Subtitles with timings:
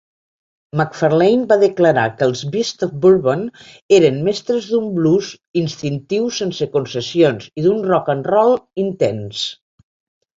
[0.79, 3.43] McFarlane va declarar que els Beasts of Bourborn
[3.97, 5.29] eren "mestres d'un blues
[5.61, 9.45] instintiu sense concessions i d'un rock'n'roll intens".